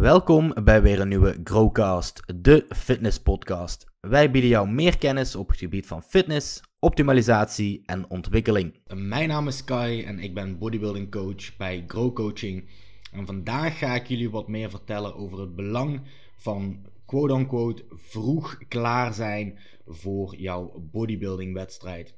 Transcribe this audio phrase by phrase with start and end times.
[0.00, 3.86] Welkom bij weer een nieuwe Growcast, de fitness podcast.
[4.00, 8.78] Wij bieden jou meer kennis op het gebied van fitness, optimalisatie en ontwikkeling.
[8.94, 12.68] Mijn naam is Kai en ik ben bodybuilding coach bij Grow Coaching.
[13.12, 16.00] En vandaag ga ik jullie wat meer vertellen over het belang
[16.36, 22.14] van quote-unquote vroeg klaar zijn voor jouw bodybuilding wedstrijd.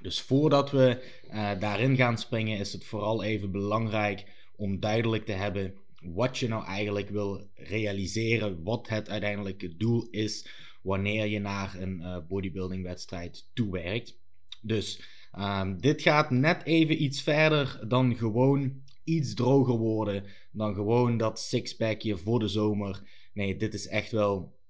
[0.00, 4.24] Dus voordat we uh, daarin gaan springen is het vooral even belangrijk
[4.56, 10.46] om duidelijk te hebben wat je nou eigenlijk wil realiseren, wat het uiteindelijke doel is
[10.82, 14.18] wanneer je naar een uh, bodybuilding wedstrijd toewerkt.
[14.62, 15.02] Dus
[15.38, 21.40] um, dit gaat net even iets verder dan gewoon iets droger worden, dan gewoon dat
[21.40, 23.02] sixpackje voor de zomer.
[23.34, 24.60] Nee, dit is echt wel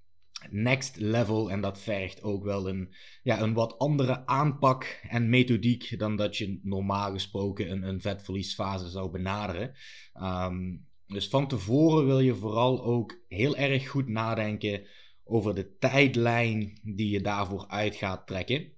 [0.49, 2.93] next level en dat vergt ook wel een,
[3.23, 8.89] ja, een wat andere aanpak en methodiek dan dat je normaal gesproken een, een vetverliesfase
[8.89, 9.73] zou benaderen.
[10.21, 14.85] Um, dus van tevoren wil je vooral ook heel erg goed nadenken
[15.23, 18.71] over de tijdlijn die je daarvoor uit gaat trekken.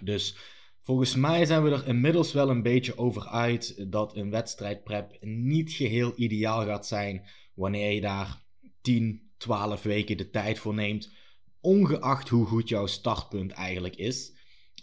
[0.00, 0.36] Dus
[0.80, 5.72] volgens mij zijn we er inmiddels wel een beetje over uit dat een wedstrijdprep niet
[5.72, 8.42] geheel ideaal gaat zijn wanneer je daar
[8.80, 11.12] 10, 12 weken de tijd voor neemt,
[11.60, 14.32] ongeacht hoe goed jouw startpunt eigenlijk is.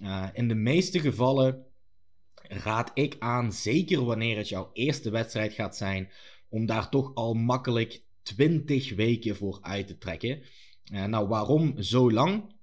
[0.01, 1.65] Uh, in de meeste gevallen
[2.47, 6.11] raad ik aan, zeker wanneer het jouw eerste wedstrijd gaat zijn,
[6.55, 10.41] om daar toch al makkelijk 20 weken voor uit te trekken.
[10.91, 12.53] Uh, nou, waarom zo lang?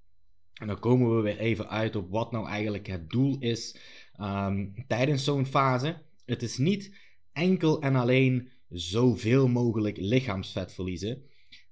[0.55, 3.77] En dan komen we weer even uit op wat nou eigenlijk het doel is
[4.21, 6.03] um, tijdens zo'n fase.
[6.25, 6.97] Het is niet
[7.33, 11.23] enkel en alleen zoveel mogelijk lichaamsvet verliezen.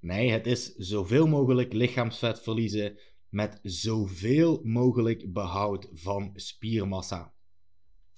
[0.00, 2.98] Nee, het is zoveel mogelijk lichaamsvet verliezen
[3.28, 7.32] met zoveel mogelijk behoud van spiermassa.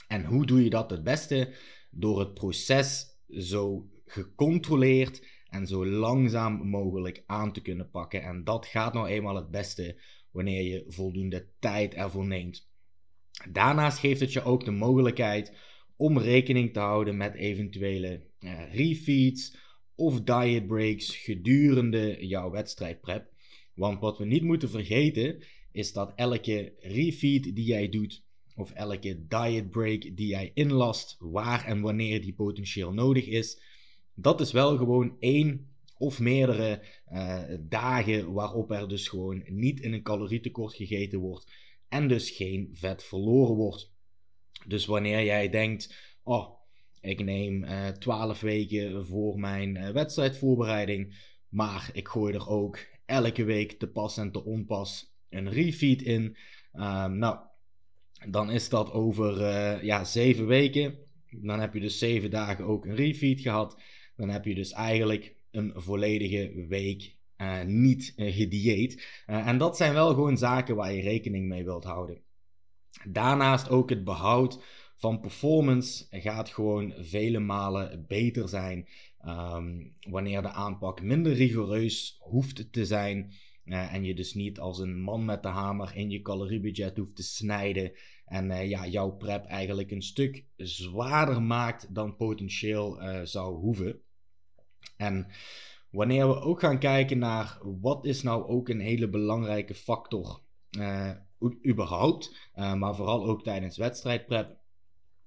[0.09, 1.55] En hoe doe je dat het beste?
[1.91, 8.23] Door het proces zo gecontroleerd en zo langzaam mogelijk aan te kunnen pakken.
[8.23, 12.71] En dat gaat nou eenmaal het beste wanneer je voldoende tijd ervoor neemt.
[13.51, 15.53] Daarnaast geeft het je ook de mogelijkheid
[15.97, 19.57] om rekening te houden met eventuele uh, refeeds
[19.95, 23.31] of diet breaks gedurende jouw wedstrijdprep.
[23.75, 28.25] Want wat we niet moeten vergeten is dat elke refeed die jij doet
[28.55, 33.61] of elke diet break die jij inlast, waar en wanneer die potentieel nodig is,
[34.23, 35.73] dat is wel gewoon één
[36.03, 41.53] of meerdere uh, dagen waarop er dus gewoon niet in een calorietekort gegeten wordt
[41.89, 43.93] en dus geen vet verloren wordt.
[44.67, 46.49] Dus wanneer jij denkt, oh,
[47.01, 51.15] ik neem uh, eh, 12 weken voor mijn uh, wedstrijdvoorbereiding,
[51.49, 56.37] maar ik gooi er ook elke week te pas en te onpas een refeed in.
[56.73, 57.39] Um, nou,
[58.29, 60.99] dan is dat over ja, 7 weken.
[61.31, 63.83] Dan heb je dus 7 dagen ook een refeed gehad
[64.17, 69.23] dan heb je dus eigenlijk een volledige week uh, niet uh, gedieet.
[69.27, 72.21] Uh, en dat zijn wel gewoon zaken waar je rekening mee wilt houden.
[73.05, 74.65] Daarnaast ook het behoud
[74.97, 78.89] van performance gaat gewoon vele malen beter zijn
[79.27, 83.33] um, wanneer de aanpak minder rigoureus hoeft te zijn.
[83.65, 87.23] en je dus niet als een man met de hamer in je caloriebudget hoeft te
[87.23, 87.93] snijden.
[88.33, 94.01] En ja, jouw prep eigenlijk een stuk zwaarder maakt dan potentieel zou hoeven.
[94.97, 95.27] En
[95.91, 100.41] wanneer we ook gaan kijken naar wat is nou ook een hele belangrijke factor
[100.79, 101.11] uh,
[101.67, 104.57] überhaupt, maar vooral ook tijdens wedstrijdprep.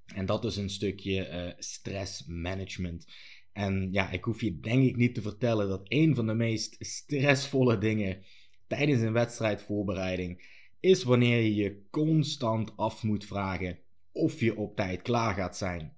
[0.05, 3.05] En dat is een stukje stressmanagement.
[3.51, 6.75] En ja, ik hoef je denk ik niet te vertellen dat een van de meest
[6.79, 8.23] stressvolle dingen
[8.67, 10.53] tijdens een wedstrijdvoorbereiding
[10.85, 13.79] is wanneer je je constant af moet vragen
[14.11, 15.93] of je op tijd klaar gaat zijn.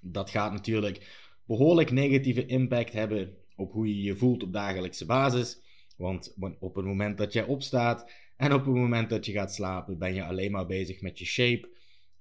[0.00, 5.60] Dat gaat natuurlijk behoorlijk negatieve impact hebben op hoe je je voelt op dagelijkse basis.
[5.96, 9.98] Want op het moment dat jij opstaat en op het moment dat je gaat slapen,
[9.98, 11.68] ben je alleen maar bezig met je shape.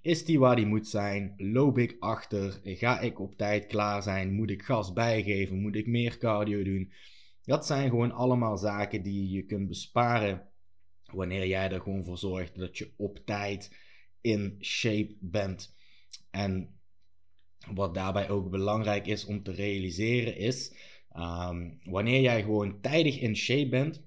[0.02, 1.34] Is die waar die moet zijn?
[1.38, 2.60] Loop ik achter?
[2.64, 4.34] Ga ik op tijd klaar zijn?
[4.34, 5.62] Moet ik gas bijgeven?
[5.62, 6.92] Moet ik meer cardio doen?
[7.44, 10.47] Dat zijn gewoon allemaal zaken die je kunt besparen
[11.14, 13.76] wanneer jij er gewoon voor zorgt dat je op tijd
[14.22, 15.76] in shape bent.
[16.32, 16.80] En
[17.74, 20.76] wat daarbij ook belangrijk is om te realiseren is,
[21.18, 24.04] um, wanneer jij gewoon tijdig in shape bent,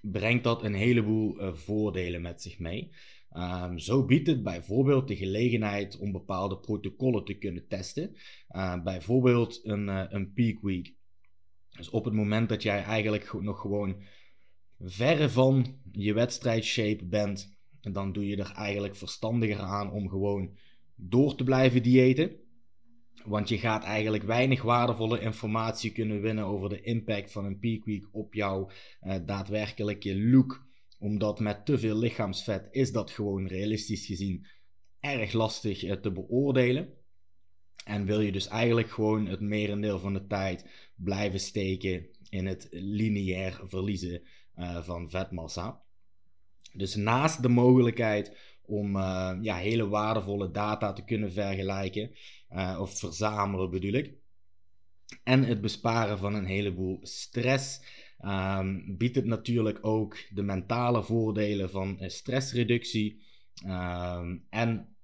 [0.00, 2.90] brengt dat een heleboel uh, voordelen met zich mee.
[3.36, 8.16] Um, zo biedt het bijvoorbeeld de gelegenheid om bepaalde protocollen te kunnen testen.
[8.50, 10.94] Uh, bijvoorbeeld een, uh, een peak week.
[11.70, 14.02] Dus op het moment dat jij eigenlijk nog gewoon
[14.90, 20.56] verre van je wedstrijdshape bent, dan doe je er eigenlijk verstandiger aan om gewoon
[20.96, 22.42] door te blijven diëten.
[23.24, 27.84] Want je gaat eigenlijk weinig waardevolle informatie kunnen winnen over de impact van een peak
[27.84, 28.70] week op jouw
[29.02, 30.66] uh, daadwerkelijke look.
[30.98, 34.46] Omdat met te veel lichaamsvet is dat gewoon realistisch gezien
[35.00, 36.88] erg lastig uh, te beoordelen.
[37.84, 42.68] En wil je dus eigenlijk gewoon het merendeel van de tijd blijven steken in het
[42.70, 44.22] lineair verliezen
[44.58, 45.82] uh, van vetmassa.
[46.72, 52.10] Dus naast de mogelijkheid om uh, ja, hele waardevolle data te kunnen vergelijken,
[52.50, 54.14] uh, of verzamelen bedoel ik,
[55.22, 57.80] en het besparen van een heleboel stress,
[58.24, 63.22] um, biedt het natuurlijk ook de mentale voordelen van stressreductie.
[63.66, 64.96] Um, en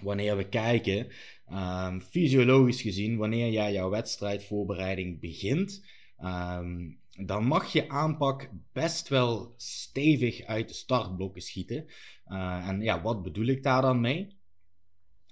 [0.00, 1.06] wanneer we kijken,
[1.52, 5.86] um, fysiologisch gezien, wanneer jij jouw wedstrijdvoorbereiding begint,
[7.26, 11.86] dan mag je aanpak best wel stevig uit de startblokken schieten.
[12.26, 14.38] Uh, en ja, wat bedoel ik daar dan mee?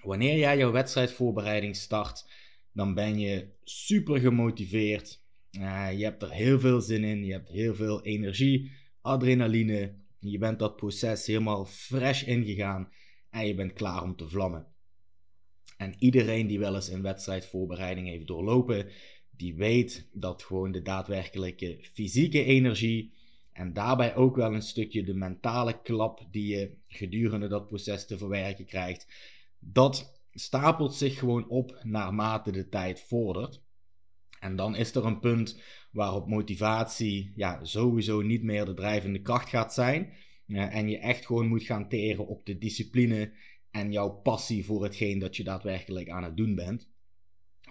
[0.03, 2.31] Wanneer jij jouw wedstrijdvoorbereiding start,
[2.73, 5.23] dan ben je super gemotiveerd.
[5.53, 8.71] Uh, je hebt er heel veel zin in, je hebt heel veel energie,
[9.01, 9.95] adrenaline.
[10.19, 12.93] Je bent dat proces helemaal fresh ingegaan
[13.31, 14.67] en je bent klaar om te vlammen.
[15.77, 18.91] En iedereen die wel eens een wedstrijdvoorbereiding heeft doorlopen,
[19.39, 23.13] die weet dat gewoon de daadwerkelijke fysieke energie
[23.53, 28.19] en daarbij ook wel een stukje de mentale klap die je gedurende dat proces te
[28.19, 29.07] verwerken krijgt,
[29.59, 33.63] dat stapelt zich gewoon op naarmate de tijd vordert.
[34.41, 35.63] En dan is er een punt
[35.93, 40.13] waarop motivatie ja, sowieso niet meer de drijvende kracht gaat zijn.
[40.47, 43.33] en je echt gewoon moet gaan teren op de discipline
[43.71, 46.89] en jouw passie voor hetgeen dat je daadwerkelijk aan het doen bent.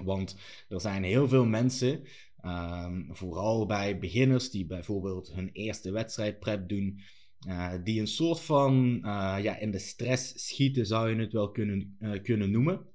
[0.04, 0.38] Want
[0.70, 2.04] er zijn heel veel mensen,
[2.46, 7.02] um, vooral bij beginners die bijvoorbeeld hun eerste wedstrijd prep doen,
[7.48, 11.52] uh, die een soort van uh, ja, in de stress schieten, zou je het wel
[11.52, 12.86] kunnen, uh, kunnen noemen.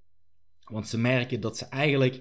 [0.65, 2.15] Want ze merken dat ze eigenlijk,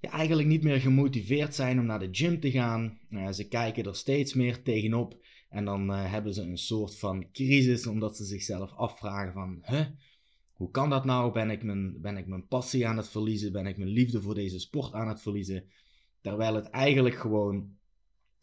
[0.00, 2.98] ja, eigenlijk niet meer gemotiveerd zijn om naar de gym te gaan.
[3.32, 5.22] ze kijken er steeds meer tegenop.
[5.48, 9.64] En dan hebben ze een soort van crisis, omdat ze zichzelf afvragen van...
[10.54, 11.32] hoe kan dat nou?
[11.32, 13.52] Ben ik, mijn, ben ik mijn passie aan het verliezen?
[13.52, 15.64] Ben ik mijn liefde voor deze sport aan het verliezen?
[16.20, 17.76] Terwijl het eigenlijk gewoon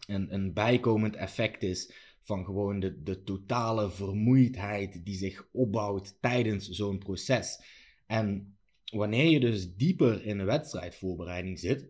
[0.07, 6.69] een, een bijkomend effect is van gewoon de, de totale vermoeidheid die zich opbouwt tijdens
[6.69, 7.63] zo'n proces.
[8.07, 8.57] En
[8.91, 11.85] wanneer je dus dieper in de wedstrijdvoorbereiding zit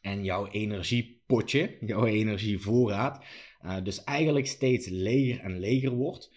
[0.00, 3.24] en jouw energiepotje, jouw energievoorraad,
[3.64, 6.32] uh, dus eigenlijk steeds leger en leger wordt,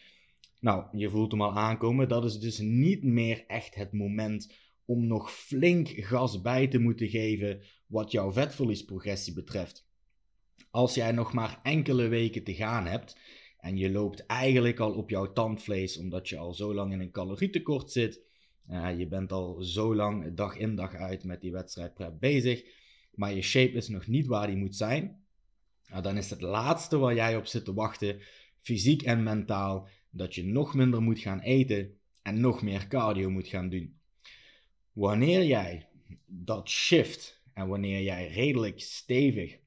[0.64, 2.08] nou, je voelt hem al aankomen.
[2.08, 4.54] Dat is dus niet meer echt het moment
[4.86, 9.88] om nog flink gas bij te moeten geven wat jouw vetverliesprogressie betreft.
[10.72, 13.18] Als jij nog maar enkele weken te gaan hebt
[13.58, 17.12] en je loopt eigenlijk al op jouw tandvlees omdat je al zo lang in een
[17.12, 18.22] calorietekort zit,
[18.70, 22.64] uh, je bent al zo lang dag in dag uit met die wedstrijdprep bezig,
[23.12, 25.24] maar je shape is nog niet waar die moet zijn,
[25.88, 28.22] nou, dan is het laatste waar jij op zit te wachten,
[28.60, 33.48] fysiek en mentaal, dat je nog minder moet gaan eten en nog meer cardio moet
[33.48, 33.98] gaan doen.
[34.92, 35.88] Wanneer jij
[36.26, 39.58] dat shift en wanneer jij redelijk stevig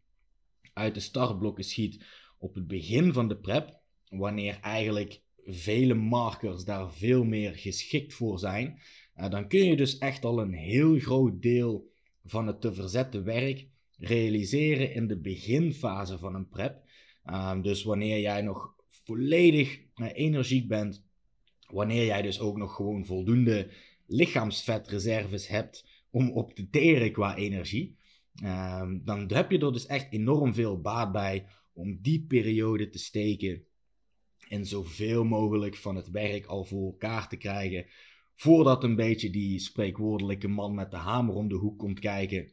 [0.72, 2.04] uit de startblokken schiet
[2.38, 8.38] op het begin van de prep, wanneer eigenlijk vele markers daar veel meer geschikt voor
[8.38, 8.80] zijn,
[9.14, 11.90] eh, dan kun je dus echt al een heel groot deel
[12.24, 13.66] van het te verzetten werk
[13.98, 16.84] realiseren in de beginfase van een prep.
[17.24, 18.75] Ehm, dus wanneer jij nog
[19.06, 19.80] volledig
[20.12, 21.04] energiek bent,
[21.66, 23.70] wanneer jij dus ook nog gewoon voldoende
[24.06, 27.96] lichaamsvetreserves hebt om op te teren qua energie,
[28.44, 32.98] um, dan heb je er dus echt enorm veel baat bij om die periode te
[32.98, 33.64] steken
[34.48, 37.86] en zoveel mogelijk van het werk al voor elkaar te krijgen,
[38.34, 42.52] voordat een beetje die spreekwoordelijke man met de hamer om de hoek komt kijken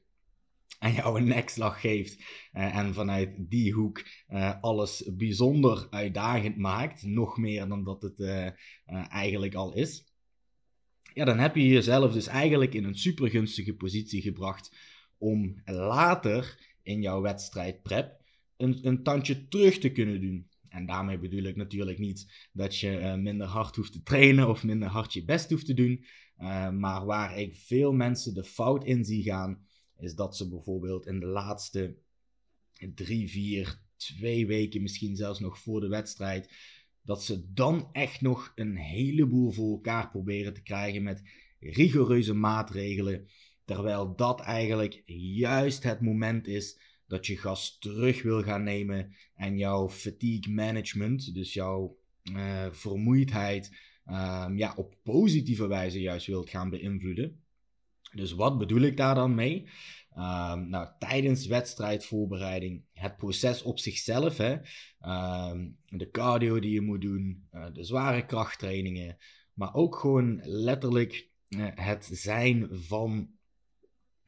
[0.84, 2.18] en jou een nekslag geeft
[2.54, 8.20] uh, en vanuit die hoek uh, alles bijzonder uitdagend maakt, nog meer dan dat het
[8.20, 8.48] uh,
[9.10, 10.12] eigenlijk al is,
[11.13, 14.78] ja, dan heb je jezelf dus eigenlijk in een super gunstige positie gebracht
[15.18, 18.22] om later in jouw wedstrijd prep
[18.58, 20.48] een, een tandje terug te kunnen doen.
[20.70, 24.88] En daarmee bedoel ik natuurlijk niet dat je minder hard hoeft te trainen of minder
[24.88, 26.06] hard je best hoeft te doen,
[26.80, 29.66] maar waar ik veel mensen de fout in zie gaan,
[30.03, 31.98] is dat ze bijvoorbeeld in de laatste
[32.95, 36.53] drie, vier, twee weken, misschien zelfs nog voor de wedstrijd,
[37.01, 41.22] dat ze dan echt nog een heleboel voor elkaar proberen te krijgen met
[41.60, 43.27] rigoureuze maatregelen.
[43.65, 45.03] Terwijl dat eigenlijk
[45.36, 51.33] juist het moment is dat je gas terug wil gaan nemen en jouw fatigue management,
[51.33, 51.98] dus jouw
[52.31, 57.42] uh, vermoeidheid, uh, ja, op positieve wijze juist wilt gaan beïnvloeden.
[58.15, 59.67] Dus wat bedoel ik daar dan mee?
[60.15, 64.58] Ehm, nou, tijdens wedstrijdvoorbereiding, het proces op zichzelf, hè,
[65.00, 69.17] ehm, de cardio die je moet doen, uh, de zware krachttrainingen,
[69.53, 73.29] maar ook gewoon letterlijk uh, het zijn van,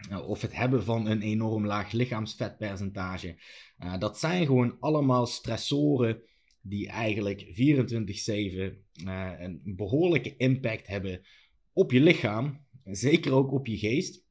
[0.09, 3.37] uh, of het hebben van een enorm laag lichaamsvetpercentage.
[3.99, 6.21] dat zijn gewoon allemaal stressoren
[6.61, 8.83] die eigenlijk 24-7
[9.39, 11.21] een behoorlijke impact hebben
[11.73, 14.23] op je lichaam, zeker ook op je geest.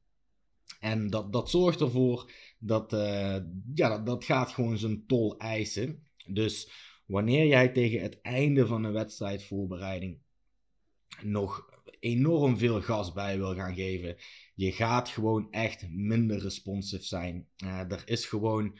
[0.79, 3.37] En dat, dat zorgt ervoor dat, uh,
[3.73, 6.07] ja, dat, dat gaat gewoon zijn tol eisen.
[6.27, 6.69] Dus
[7.05, 10.19] wanneer jij tegen het einde van een wedstrijdvoorbereiding
[11.21, 14.15] nog enorm veel gas bij wil gaan geven,
[14.55, 17.47] je gaat gewoon echt minder responsive zijn.
[17.63, 18.77] Uh, er is gewoon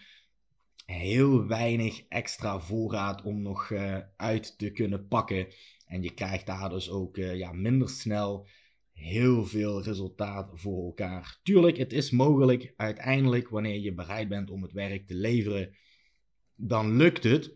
[0.85, 5.47] heel weinig extra voorraad om nog uh, uit te kunnen pakken.
[5.85, 8.47] En je krijgt daar dus ook ja, minder snel
[8.95, 11.39] heel veel resultaat voor elkaar.
[11.43, 15.75] Tuurlijk, het is mogelijk uiteindelijk wanneer je bereid bent om het werk te leveren,
[16.55, 17.51] dan lukt het.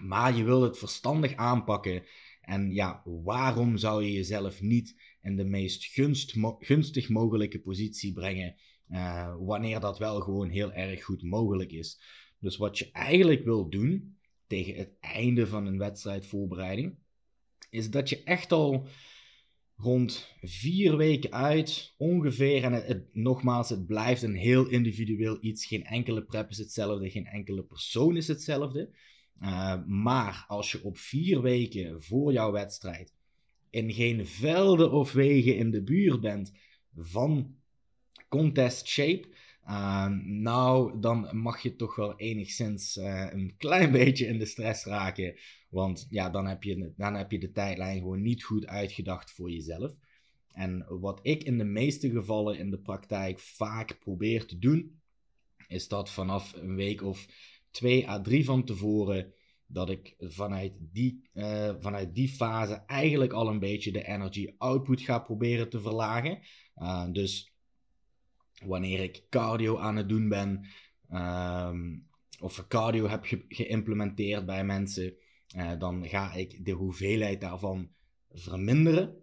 [0.00, 2.02] Maar je wil het verstandig aanpakken.
[2.40, 8.56] En ja, waarom zou je jezelf niet in de meest gunst, gunstig mogelijke positie brengen,
[8.90, 12.00] uh, wanneer dat wel gewoon heel erg goed mogelijk is?
[12.38, 16.94] Dus wat je eigenlijk wil doen tegen het einde van een wedstrijdvoorbereiding,
[17.70, 18.86] is dat je echt al
[19.82, 22.64] rond vier weken uit ongeveer.
[22.64, 25.66] En het, nogmaals, het blijft een heel individueel iets.
[25.66, 28.90] Geen enkele prep is hetzelfde, geen enkele persoon is hetzelfde.
[29.42, 33.14] Uh, maar als je op vier weken voor jouw wedstrijd
[33.70, 36.52] in geen velden of wegen in de buurt bent
[36.94, 37.54] van
[38.28, 39.28] contest shape,
[39.64, 44.84] Ehm, nou, dan mag je toch wel enigszins uh, een klein beetje in de stress
[44.84, 45.34] raken.
[45.68, 49.50] Want ja, dan heb, je, dan heb je de tijdlijn gewoon niet goed uitgedacht voor
[49.50, 49.94] jezelf.
[50.52, 55.00] En wat ik in de meeste gevallen in de praktijk vaak probeer te doen,
[55.68, 57.26] is dat vanaf een week of
[57.70, 59.32] twee à drie van tevoren,
[59.66, 65.00] dat ik vanuit die, uh, vanuit die fase eigenlijk al een beetje de energy output
[65.00, 66.38] ga proberen te verlagen.
[66.76, 67.51] Uh, dus
[68.64, 70.66] wanneer ik cardio aan het doen ben,
[71.12, 72.06] um,
[72.40, 75.14] of cardio heb ge geïmplementeerd bij mensen,
[75.56, 77.88] uh, dan ga ik de hoeveelheid daarvan
[78.30, 79.16] verminderen.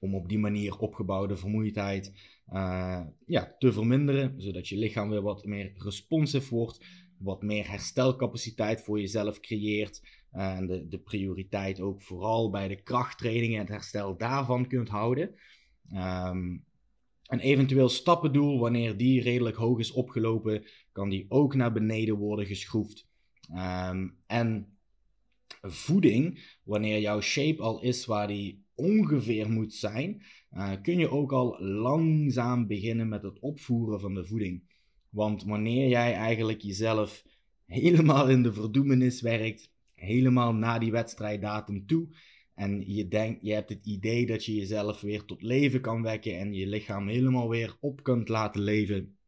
[0.00, 2.12] Om op die manier opgebouwde vermoeidheid
[2.52, 6.84] uh, ja, te verminderen, zodat je lichaam weer wat meer responsive wordt,
[7.18, 10.02] wat meer herstelcapaciteit voor jezelf creëert.
[10.32, 14.88] Uh, en de, de prioriteit ook vooral bij de krachttrainingen en het herstel daarvan kunt
[14.88, 15.34] houden.
[15.94, 16.64] Um,
[17.28, 22.46] een eventueel stappendoel, wanneer die redelijk hoog is opgelopen, kan die ook naar beneden worden
[22.46, 23.06] geschroefd.
[23.56, 24.78] Um, en
[25.62, 31.32] voeding, wanneer jouw shape al is waar die ongeveer moet zijn, uh, kun je ook
[31.32, 34.62] al langzaam beginnen met het opvoeren van de voeding.
[35.08, 37.24] Want wanneer jij eigenlijk jezelf
[37.66, 42.08] helemaal in de verdoemenis werkt, helemaal na die wedstrijddatum toe,
[42.58, 46.38] en je, denkt, je hebt het idee dat je jezelf weer tot leven kan wekken
[46.38, 49.18] en je lichaam helemaal weer op kunt laten leven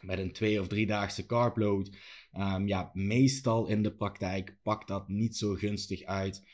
[0.00, 1.96] met een twee of driedaagse carbload.
[2.38, 6.48] Um, ja, meestal in de praktijk pakt dat niet zo gunstig uit.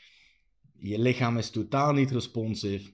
[0.79, 2.91] Je lichaam is totaal niet responsive,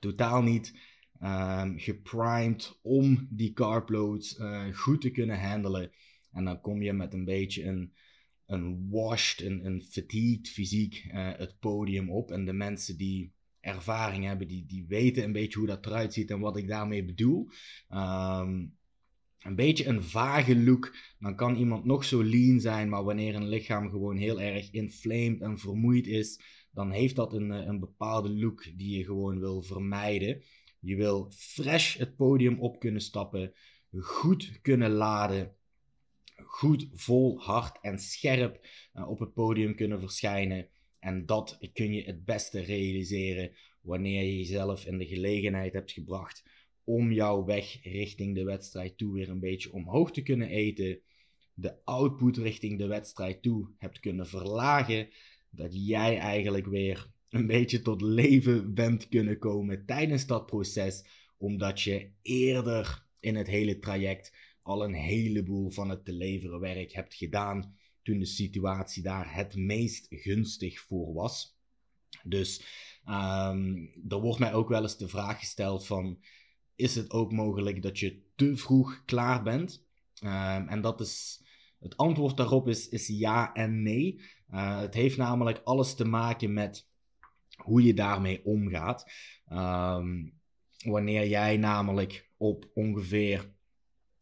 [0.00, 0.74] totaal niet
[1.22, 5.92] um, geprimed om die carbloads uh, goed te kunnen handelen.
[6.32, 7.92] En dan kom je met een beetje een
[8.50, 12.30] een washed, een, een fatigued fysiek uh, het podium op.
[12.30, 16.30] En de mensen die ervaring hebben, die, die weten een beetje hoe dat eruit ziet
[16.30, 17.48] en wat ik daarmee bedoel.
[17.90, 18.78] Um,
[19.40, 20.96] een beetje een vage look.
[21.18, 25.40] Dan kan iemand nog zo lean zijn, maar wanneer een lichaam gewoon heel erg inflamed
[25.40, 26.40] en vermoeid is,
[26.72, 30.42] dan heeft dat een, eh, een bepaalde look die je gewoon wil vermijden.
[30.80, 33.52] Je wil fresh het podium op kunnen stappen,
[33.98, 35.54] goed kunnen laden
[36.44, 40.68] goed, vol, hard en scherp uh, op het podium kunnen verschijnen.
[40.98, 46.42] En dat kun je het beste realiseren wanneer je jezelf in de gelegenheid hebt gebracht
[46.84, 51.00] om jouw weg richting de wedstrijd toe weer een beetje omhoog te kunnen eten.
[51.54, 55.08] De output richting de wedstrijd toe hebt kunnen verlagen.
[55.50, 61.04] Dat jij eigenlijk weer een beetje tot leven bent kunnen komen tijdens dat proces.
[61.36, 64.32] Omdat je eerder in het hele traject
[64.70, 69.56] al een heleboel van het te leveren werk hebt gedaan toen de situatie daar het
[69.56, 71.58] meest gunstig voor was.
[72.22, 72.64] Dus
[73.06, 76.18] um, er wordt mij ook wel eens de vraag gesteld van,
[76.76, 79.84] is het ook mogelijk dat je te vroeg klaar bent?
[80.22, 81.42] Um, en dat is,
[81.78, 84.20] het antwoord daarop is, is ja en nee.
[84.50, 86.88] Uh, het heeft namelijk alles te maken met
[87.56, 89.10] hoe je daarmee omgaat.
[89.52, 90.38] Um,
[90.84, 93.52] wanneer jij namelijk op ongeveer,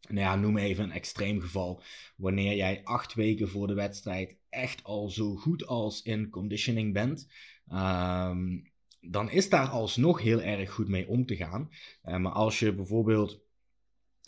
[0.07, 1.81] nou ja, noem even een extreem geval,
[2.15, 7.27] wanneer jij acht weken voor de wedstrijd echt al zo goed als in conditioning bent,
[7.67, 8.59] ehm,
[9.01, 11.69] dan is daar alsnog heel erg goed mee om te gaan.
[12.03, 13.41] Uh, maar als je bijvoorbeeld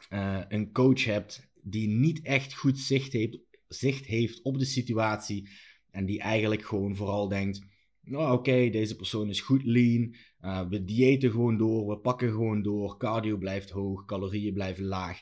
[0.09, 3.37] uh, een coach hebt die niet echt goed zicht heeft,
[3.67, 5.49] zicht heeft op de situatie
[5.89, 7.61] en die eigenlijk gewoon vooral denkt,
[8.01, 12.61] nou oké, deze persoon is goed lean, uh, we diëten gewoon door, we pakken gewoon
[12.61, 15.21] door, cardio blijft hoog, calorieën blijven laag.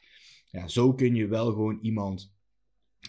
[0.52, 2.34] Ja, zo kun je wel gewoon iemand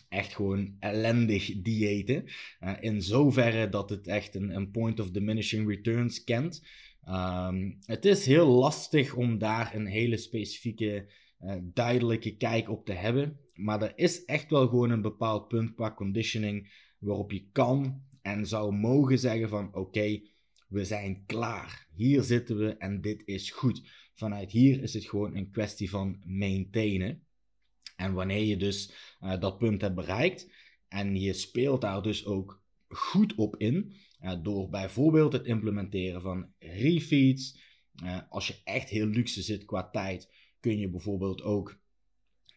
[0.08, 2.24] echt gewoon ellendig diëten.
[2.60, 6.66] Uh, in zoverre dat het echt een, een, point of diminishing returns kent.
[7.08, 12.92] Um, het is heel lastig om daar een hele specifieke, uh, duidelijke kijk op te
[12.92, 13.40] hebben.
[13.54, 18.46] Maar er is echt wel gewoon een bepaald punt qua conditioning waarop je kan en
[18.46, 20.20] zou mogen zeggen van oké,
[20.68, 21.86] we zijn klaar.
[21.94, 23.82] Hier zitten we en dit is goed.
[24.14, 27.22] Vanuit hier is het gewoon een kwestie van maintainen.
[28.00, 28.92] En wanneer je dus
[29.22, 30.52] uh, dat punt hebt bereikt
[30.88, 33.92] en je speelt daar dus ook goed op in,
[34.22, 37.60] uh, door bijvoorbeeld het implementeren van refeeds.
[38.04, 41.78] Uh, als je echt heel luxe zit qua tijd, kun je bijvoorbeeld ook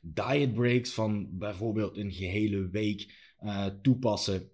[0.01, 3.21] diet breaks van bijvoorbeeld een gehele week
[3.81, 4.51] toepassen.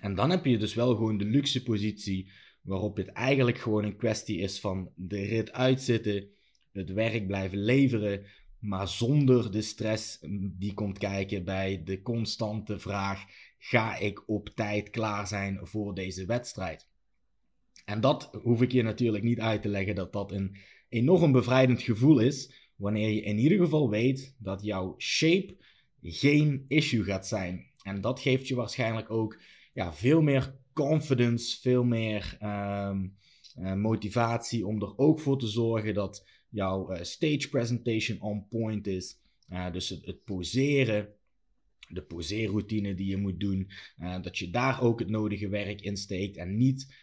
[0.00, 2.30] En dan heb je dus wel gewoon de luxe positie
[2.60, 6.28] waarop het eigenlijk gewoon een kwestie is van de rit uitzitten,
[6.72, 8.26] het werk blijven leveren,
[8.64, 10.18] maar zonder de stress
[10.58, 13.24] die komt kijken bij de constante vraag:
[13.58, 16.88] ga ik op tijd klaar zijn voor deze wedstrijd?
[17.84, 20.56] En dat hoef ik je natuurlijk niet uit te leggen dat dat een
[20.88, 25.56] enorm bevrijdend gevoel is, wanneer je in ieder geval weet dat jouw shape
[26.02, 27.70] geen issue gaat zijn.
[27.82, 29.40] En dat geeft je waarschijnlijk ook
[29.72, 33.16] ja, veel meer confidence, veel meer um,
[33.58, 38.86] uh, motivatie om er ook voor te zorgen dat jouw uh, stage presentation on point
[38.86, 39.18] is.
[39.48, 41.14] Uh, dus het, poseren,
[41.88, 43.70] de poseerroutine die je moet doen,
[44.22, 46.94] dat je daar ook het nodige werk in steekt en niet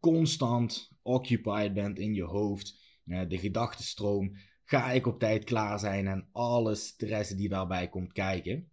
[0.00, 2.82] constant occupied bent in je hoofd.
[3.04, 8.68] de gedachtenstroom, ga ik op tijd klaar zijn en alle stress die daarbij komt kijken.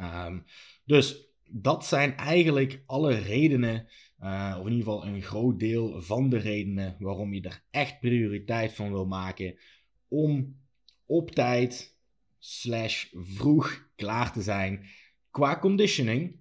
[0.00, 0.44] Um,
[0.84, 3.88] dus dat zijn eigenlijk alle redenen,
[4.20, 8.00] uh, of in ieder geval een groot deel van de redenen waarom je er echt
[8.00, 9.58] prioriteit van wil maken
[10.08, 10.56] om
[11.06, 11.96] op tijd
[12.38, 14.86] slash vroeg klaar te zijn
[15.30, 16.38] qua conditioning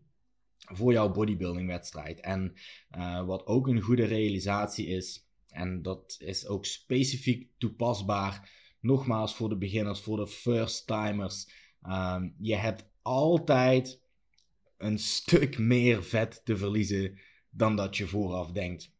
[0.59, 2.19] voor jouw bodybuilding wedstrijd.
[2.19, 2.53] En
[2.97, 9.49] uh, wat ook een goede realisatie is, en dat is ook specifiek toepasbaar, nogmaals voor
[9.49, 11.49] de beginners, voor de first timers,
[11.87, 14.01] um, je hebt altijd
[14.77, 18.93] een stuk meer vet te verliezen dan dat je vooraf denkt.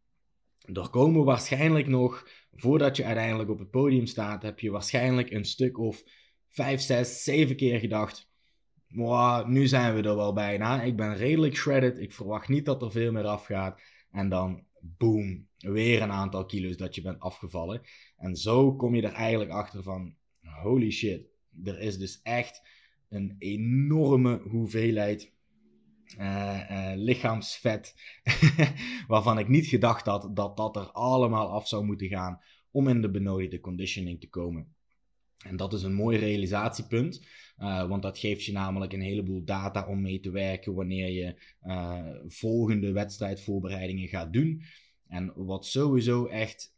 [0.73, 5.45] Er komen waarschijnlijk nog, voordat je uiteindelijk op het podium staat, heb je waarschijnlijk een
[5.45, 6.03] stuk of
[6.49, 8.29] 5, 6, 7 keer gedacht.
[9.45, 10.81] nu zijn we er wel bijna.
[10.81, 11.99] Ik ben redelijk shredded.
[11.99, 13.81] Ik verwacht niet dat er veel meer afgaat.
[14.11, 17.81] En dan, boom, weer een aantal kilo's dat je bent afgevallen.
[18.17, 21.27] En zo kom je er eigenlijk achter van, holy shit,
[21.63, 22.61] er is dus echt
[23.09, 25.33] een enorme hoeveelheid
[26.19, 27.95] uh, lichaamsvet,
[29.07, 32.39] waarvan ik niet gedacht had dat dat er allemaal af zou moeten gaan
[32.71, 34.75] om in de benodigde conditioning te komen.
[35.37, 37.25] En dat is een mooi realisatiepunt,
[37.57, 41.35] uh, want dat geeft je namelijk een heleboel data om mee te werken wanneer je
[42.27, 44.61] volgende wedstrijdvoorbereidingen gaat doen.
[45.07, 46.75] En wat sowieso echt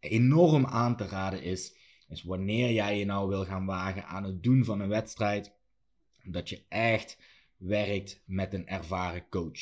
[0.00, 1.76] enorm aan te raden is,
[2.08, 5.56] is wanneer jij je nou wil gaan wagen aan het doen van een wedstrijd,
[6.24, 7.18] dat je echt
[7.58, 9.60] werkt met een ervaren coach.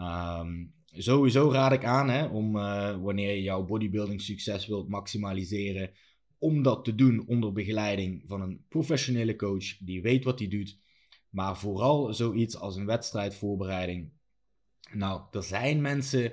[0.00, 5.90] Um, sowieso raad ik aan hè, om uh, wanneer je jouw bodybuilding succes wilt maximaliseren,
[6.38, 10.78] om dat te doen onder begeleiding van een professionele coach die weet wat hij doet.
[11.30, 14.10] Maar vooral zoiets als een wedstrijdvoorbereiding.
[14.92, 16.32] Nou, er zijn mensen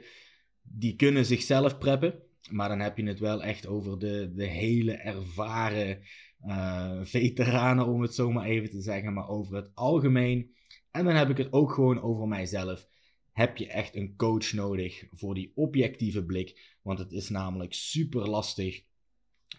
[0.61, 2.13] die kunnen zichzelf preppen.
[2.49, 5.99] Maar dan heb je het wel echt over de, de hele ervaren
[6.45, 9.13] uh, veteranen, om het zo maar even te zeggen.
[9.13, 10.55] Maar over het algemeen
[10.91, 12.87] en dan heb ik het ook gewoon over mijzelf.
[13.31, 16.77] Heb je echt een coach nodig voor die objectieve blik?
[16.81, 18.83] Want het is namelijk super lastig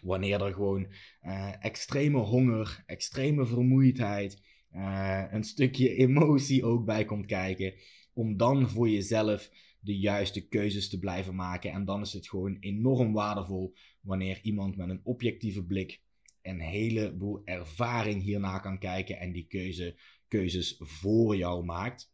[0.01, 0.87] wanneer er gewoon
[1.23, 4.41] uh, extreme honger, extreme vermoeidheid,
[4.75, 7.73] uh, een stukje emotie ook bij komt kijken.
[8.13, 11.71] Om dan voor jezelf de juiste keuzes te blijven maken.
[11.71, 16.01] En dan is het gewoon enorm waardevol wanneer iemand met een objectieve blik
[16.43, 19.95] een heleboel ervaring hierna kan kijken en die keuze
[20.33, 22.11] keuzes voor jou maakt.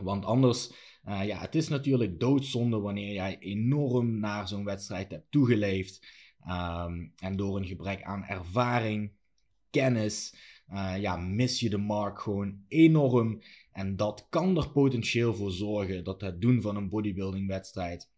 [0.00, 0.70] Want anders,
[1.04, 6.06] uh, ja, het is natuurlijk doodzonde wanneer jij enorm naar zo'n wedstrijd hebt toegeleefd.
[6.40, 9.12] Ehm, en door een gebrek aan ervaring,
[9.70, 10.34] kennis,
[10.72, 13.42] uh, ja, mis je de markt gewoon enorm.
[13.72, 18.10] En dat kan er potentieel voor zorgen dat het doen van een bodybuilding wedstrijd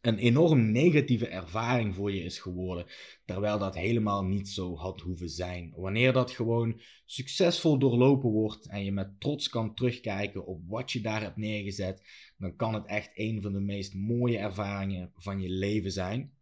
[0.00, 2.86] een enorm negatieve ervaring voor je is geworden,
[3.24, 5.72] terwijl dat helemaal niet zo had hoeven zijn.
[5.76, 11.00] Wanneer dat gewoon succesvol doorlopen wordt en je met trots kan terugkijken op wat je
[11.00, 12.02] daar hebt neergezet,
[12.38, 16.32] dan kan het echt een van de meest mooie ervaringen van je leven zijn.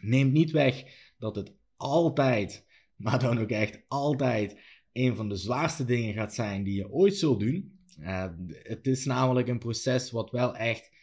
[0.00, 0.84] Neemt niet weg
[1.18, 4.60] dat het altijd, maar dan ook echt altijd,
[4.92, 7.78] een van de zwaarste dingen gaat zijn die je ooit zult doen.
[8.00, 10.95] Uh, het is namelijk een proces wat wel echt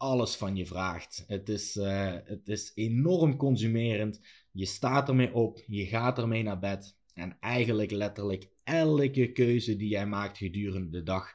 [0.00, 1.24] alles van je vraagt.
[1.26, 4.20] Het is, uh, het is enorm consumerend.
[4.52, 6.96] Je staat ermee op, je gaat ermee naar bed.
[7.14, 11.34] En eigenlijk letterlijk elke keuze die jij maakt gedurende de dag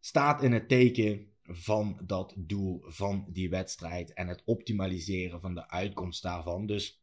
[0.00, 5.68] staat in het teken van dat doel van die wedstrijd en het optimaliseren van de
[5.68, 6.66] uitkomst daarvan.
[6.66, 7.02] Dus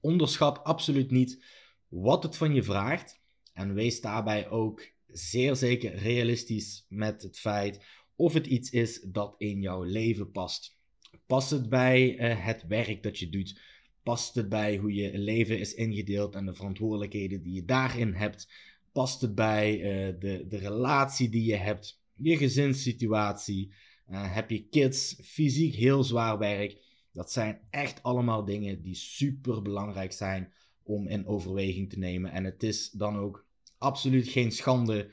[0.00, 1.44] onderschat absoluut niet
[1.88, 3.20] wat het van je vraagt
[3.52, 7.84] en wees daarbij ook zeer zeker realistisch met het feit
[8.20, 10.78] of het iets is dat in jouw leven past.
[11.26, 13.60] Past het bij uh, het werk dat je doet?
[14.02, 18.52] Past het bij hoe je leven is ingedeeld en de verantwoordelijkheden die je daarin hebt?
[18.92, 23.72] Past het bij uh, de, de relatie die je hebt, je gezinssituatie?
[24.10, 26.78] Uh, heb je kids, fysiek heel zwaar werk?
[27.12, 30.52] Dat zijn echt allemaal dingen die super belangrijk zijn
[30.82, 32.32] om in overweging te nemen.
[32.32, 33.46] En het is dan ook
[33.78, 35.10] absoluut geen schande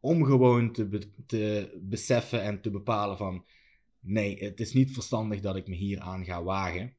[0.00, 0.72] om gewoon
[1.26, 3.44] te, beseffen en te bepalen van
[4.00, 6.94] nee, het is niet verstandig dat ik me hier aan ga wagen.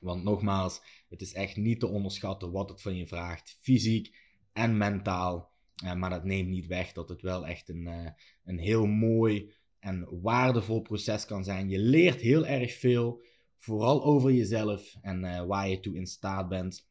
[0.00, 4.16] Want nogmaals, het is echt niet te onderschatten wat het van je vraagt, fysiek
[4.52, 5.52] en mentaal.
[5.84, 8.08] Uh, maar dat neemt niet weg dat het wel echt een, uh,
[8.44, 11.68] een heel mooi en waardevol proces kan zijn.
[11.68, 13.24] Je leert heel erg veel,
[13.58, 16.88] vooral over jezelf en uh, waar je toe in staat bent.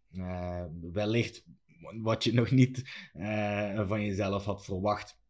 [0.92, 1.46] wellicht
[2.02, 2.82] wat je nog niet
[3.86, 5.22] van jezelf had verwacht.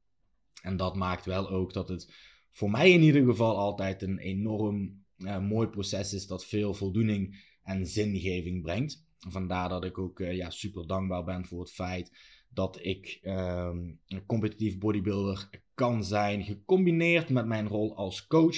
[0.64, 2.14] En dat maakt wel ook dat het
[2.52, 5.06] voor mij in ieder geval altijd een enorm
[5.42, 9.06] mooi proces is dat veel voldoening en zingeving brengt.
[9.18, 12.12] Vandaar dat ik ook uh, ja, super dankbaar ben voor het feit
[12.50, 18.58] dat ik um, een competitief bodybuilder kan zijn, gecombineerd met mijn rol als coach.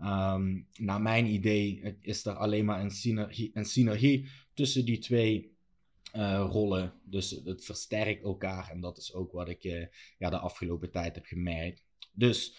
[0.00, 5.55] Um, naar mijn idee is er alleen maar een synergie, een synergie tussen die twee
[6.16, 6.92] uh, rollen.
[7.04, 9.86] Dus het versterkt elkaar en dat is ook wat ik uh,
[10.18, 11.84] ja, de afgelopen tijd heb gemerkt.
[12.12, 12.56] Dus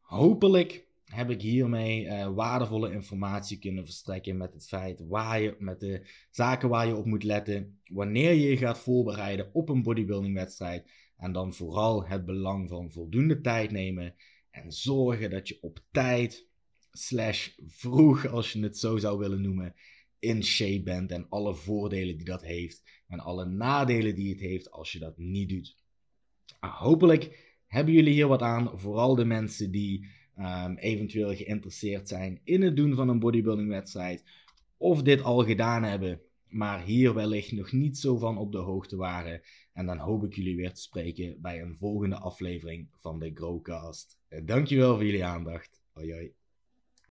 [0.00, 5.80] hopelijk heb ik hiermee uh, waardevolle informatie kunnen verstrekken met het feit waar je, met
[5.80, 10.34] de zaken waar je op moet letten wanneer je je gaat voorbereiden op een bodybuilding
[10.34, 10.90] wedstrijd.
[11.16, 14.14] En dan vooral het belang van voldoende tijd nemen
[14.50, 16.46] en zorgen dat je op tijd,
[16.90, 19.74] slash vroeg als je het zo zou willen noemen,
[20.24, 24.70] in shape bent en alle voordelen die dat heeft en alle nadelen die het heeft
[24.70, 25.76] als je dat niet doet.
[26.60, 30.06] Ah, hopelijk hebben jullie hier wat aan, vooral de mensen die
[30.38, 34.24] um, eventueel geïnteresseerd zijn in het doen van een bodybuilding wedstrijd
[34.76, 38.96] of dit al gedaan hebben, maar hier wellicht nog niet zo van op de hoogte
[38.96, 39.40] waren.
[39.72, 44.18] En dan hoop ik jullie weer te spreken bij een volgende aflevering van de Growcast.
[44.44, 45.82] Dankjewel voor jullie aandacht.
[45.92, 46.34] Hoi.